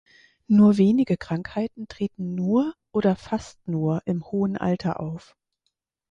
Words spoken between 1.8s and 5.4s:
treten nur oder fast nur im hohen Alter auf.